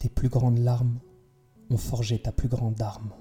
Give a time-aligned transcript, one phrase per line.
[0.00, 0.98] tes plus grandes larmes
[1.68, 3.12] ont forgé ta plus grande arme.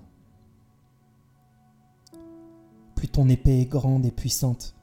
[2.95, 4.76] Plus ton épée est grande et puissante,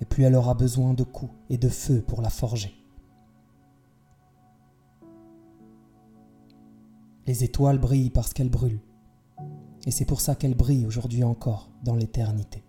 [0.00, 2.74] et plus elle aura besoin de coups et de feu pour la forger.
[7.26, 8.82] Les étoiles brillent parce qu'elles brûlent,
[9.86, 12.62] et c'est pour ça qu'elles brillent aujourd'hui encore dans l'éternité.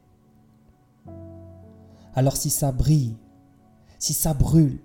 [2.15, 3.17] Alors si ça brille,
[3.99, 4.79] si ça brûle,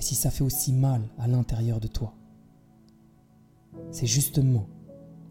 [0.00, 2.14] et si ça fait aussi mal à l'intérieur de toi,
[3.90, 4.64] c'est justement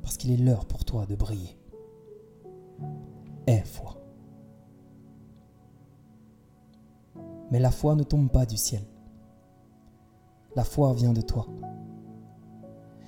[0.03, 1.57] parce qu'il est l'heure pour toi de briller.
[3.47, 3.97] Aie foi.
[7.49, 8.83] Mais la foi ne tombe pas du ciel.
[10.55, 11.47] La foi vient de toi.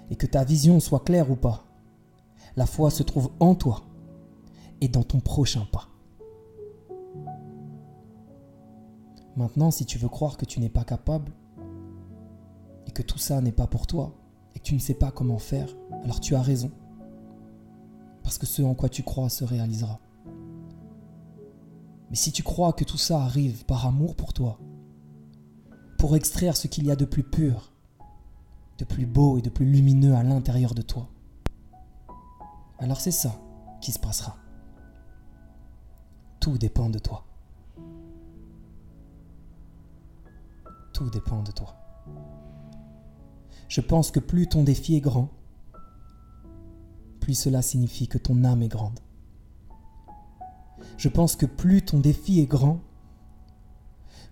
[0.10, 1.64] Et que ta vision soit claire ou pas,
[2.56, 3.84] la foi se trouve en toi
[4.82, 5.90] et dans ton prochain pas.
[9.36, 11.32] Maintenant, si tu veux croire que tu n'es pas capable,
[12.88, 14.16] et que tout ça n'est pas pour toi,
[14.56, 15.70] et que tu ne sais pas comment faire,
[16.04, 16.72] alors tu as raison.
[18.24, 20.00] Parce que ce en quoi tu crois se réalisera.
[22.10, 24.60] Mais si tu crois que tout ça arrive par amour pour toi,
[25.98, 27.72] pour extraire ce qu'il y a de plus pur,
[28.78, 31.10] de plus beau et de plus lumineux à l'intérieur de toi,
[32.80, 33.40] alors c'est ça
[33.80, 34.38] qui se passera.
[36.40, 37.24] Tout dépend de toi.
[40.92, 41.76] Tout dépend de toi.
[43.68, 45.30] Je pense que plus ton défi est grand,
[47.20, 49.00] plus cela signifie que ton âme est grande.
[50.98, 52.80] Je pense que plus ton défi est grand,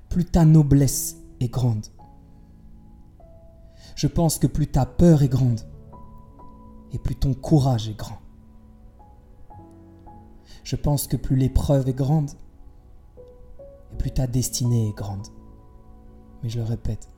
[0.10, 1.86] plus ta noblesse est grande.
[3.96, 5.62] Je pense que plus ta peur est grande,
[6.92, 8.20] et plus ton courage est grand.
[10.64, 12.32] Je pense que plus l'épreuve est grande,
[13.92, 15.28] et plus ta destinée est grande.
[16.42, 17.10] Mais je le répète,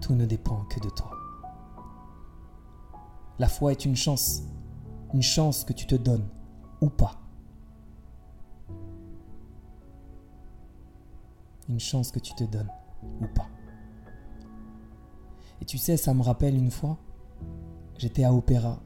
[0.00, 1.10] tout ne dépend que de toi.
[3.38, 4.42] La foi est une chance,
[5.12, 6.28] une chance que tu te donnes
[6.80, 7.20] ou pas.
[11.68, 12.70] Une chance que tu te donnes
[13.20, 13.48] ou pas.
[15.60, 16.98] Et tu sais, ça me rappelle une fois,
[17.96, 18.80] j'étais à Opéra,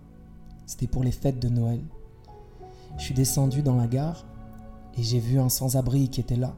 [0.64, 1.80] c'était pour les fêtes de Noël.
[2.96, 4.24] Je suis descendu dans la gare
[4.96, 6.56] et j'ai vu un sans-abri qui était là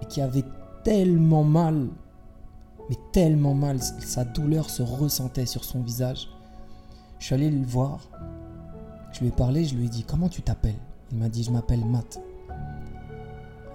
[0.00, 0.44] et qui avait
[0.82, 1.90] tellement mal
[2.88, 6.28] mais tellement mal, sa douleur se ressentait sur son visage.
[7.18, 8.00] Je suis allé le voir,
[9.12, 10.78] je lui ai parlé, je lui ai dit comment tu t'appelles?
[11.12, 12.20] Il m'a dit je m'appelle Matt.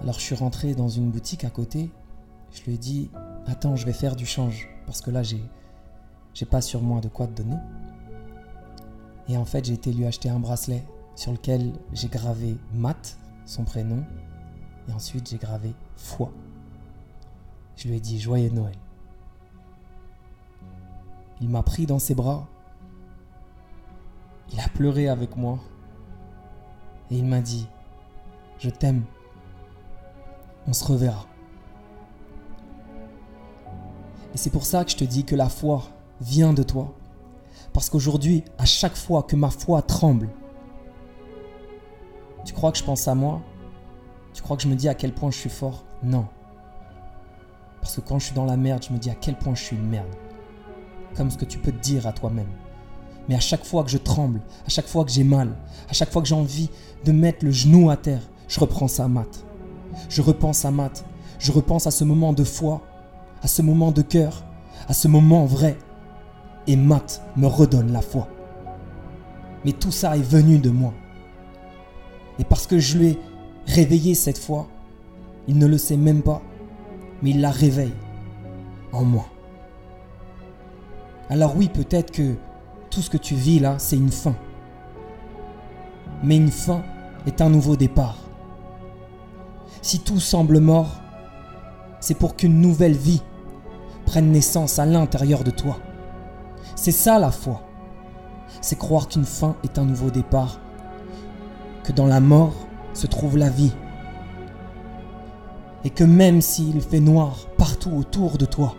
[0.00, 1.90] Alors je suis rentré dans une boutique à côté,
[2.52, 3.10] je lui ai dit
[3.46, 5.42] attends je vais faire du change parce que là j'ai
[6.34, 7.56] j'ai pas sur moi de quoi te donner.
[9.28, 10.84] Et en fait j'ai été lui acheter un bracelet
[11.16, 14.04] sur lequel j'ai gravé Matt, son prénom,
[14.88, 16.30] et ensuite j'ai gravé foi.
[17.76, 18.76] Je lui ai dit joyeux Noël.
[21.40, 22.46] Il m'a pris dans ses bras.
[24.52, 25.58] Il a pleuré avec moi.
[27.10, 27.66] Et il m'a dit,
[28.58, 29.04] je t'aime.
[30.66, 31.24] On se reverra.
[34.34, 35.84] Et c'est pour ça que je te dis que la foi
[36.20, 36.94] vient de toi.
[37.72, 40.28] Parce qu'aujourd'hui, à chaque fois que ma foi tremble,
[42.44, 43.40] tu crois que je pense à moi?
[44.34, 45.84] Tu crois que je me dis à quel point je suis fort?
[46.02, 46.26] Non.
[47.80, 49.62] Parce que quand je suis dans la merde, je me dis à quel point je
[49.64, 50.14] suis une merde
[51.16, 52.48] comme ce que tu peux te dire à toi-même.
[53.28, 55.56] Mais à chaque fois que je tremble, à chaque fois que j'ai mal,
[55.88, 56.70] à chaque fois que j'ai envie
[57.04, 59.44] de mettre le genou à terre, je reprends ça à Matt.
[60.08, 61.04] Je repense à Matt.
[61.38, 62.82] Je repense à ce moment de foi,
[63.42, 64.44] à ce moment de cœur,
[64.88, 65.78] à ce moment vrai.
[66.66, 68.28] Et Matt me redonne la foi.
[69.64, 70.92] Mais tout ça est venu de moi.
[72.38, 73.18] Et parce que je lui ai
[73.66, 74.68] réveillé cette foi,
[75.46, 76.42] il ne le sait même pas,
[77.22, 77.94] mais il la réveille
[78.92, 79.26] en moi.
[81.30, 82.34] Alors oui, peut-être que
[82.90, 84.34] tout ce que tu vis là, c'est une fin.
[86.24, 86.82] Mais une fin
[87.24, 88.16] est un nouveau départ.
[89.80, 91.00] Si tout semble mort,
[92.00, 93.22] c'est pour qu'une nouvelle vie
[94.06, 95.78] prenne naissance à l'intérieur de toi.
[96.74, 97.62] C'est ça la foi.
[98.60, 100.58] C'est croire qu'une fin est un nouveau départ,
[101.84, 102.54] que dans la mort
[102.92, 103.72] se trouve la vie.
[105.84, 108.74] Et que même s'il fait noir partout autour de toi,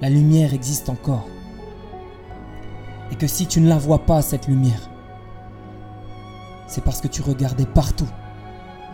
[0.00, 1.26] la lumière existe encore.
[3.10, 4.88] Et que si tu ne la vois pas, cette lumière,
[6.66, 8.08] c'est parce que tu regardais partout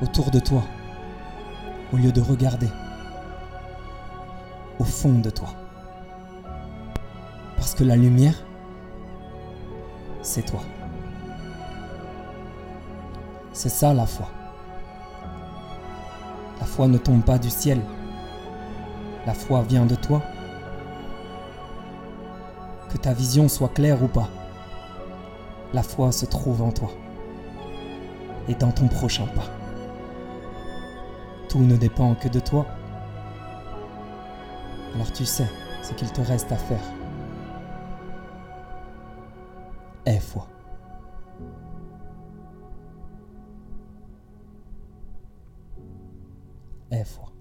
[0.03, 0.63] autour de toi,
[1.93, 2.69] au lieu de regarder
[4.79, 5.49] au fond de toi.
[7.57, 8.35] Parce que la lumière,
[10.23, 10.61] c'est toi.
[13.53, 14.29] C'est ça la foi.
[16.61, 17.81] La foi ne tombe pas du ciel.
[19.27, 20.23] La foi vient de toi
[22.97, 24.29] que ta vision soit claire ou pas.
[25.75, 26.91] La foi se trouve en toi
[28.49, 29.51] et dans ton prochain pas.
[31.49, 32.67] Tout ne dépend que de toi.
[34.95, 35.49] Alors tu sais
[35.83, 36.81] ce qu'il te reste à faire.
[40.07, 40.47] Aie foi.
[46.91, 47.36] Aie foi.